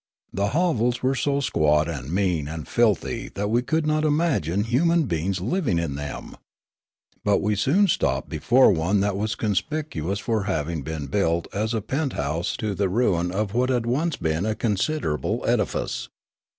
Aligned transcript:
The 0.33 0.47
hovels 0.47 1.03
were 1.03 1.13
so 1.13 1.41
squat 1.41 1.87
and 1.87 2.11
mean 2.11 2.47
and 2.47 2.67
filthy 2.67 3.29
that 3.35 3.51
we 3.51 3.61
could 3.61 3.85
not 3.85 4.03
imagine 4.03 4.63
human 4.63 5.03
beings 5.03 5.39
living 5.39 5.77
in 5.77 5.93
them; 5.93 6.37
but 7.23 7.37
we 7.39 7.55
soon 7.55 7.87
stopped 7.87 8.27
before 8.27 8.71
one 8.71 9.01
that 9.01 9.15
was 9.15 9.35
conspicuous 9.35 10.17
for 10.17 10.45
having 10.45 10.81
been 10.81 11.05
built 11.05 11.47
as 11.53 11.75
a 11.75 11.81
penthouse 11.81 12.57
to 12.57 12.73
the 12.73 12.89
ruin 12.89 13.31
of 13.31 13.53
what 13.53 13.69
had 13.69 13.85
once 13.85 14.15
been 14.17 14.43
a 14.43 14.55
considerable 14.55 15.45
edi 15.47 15.65
fice. 15.65 16.07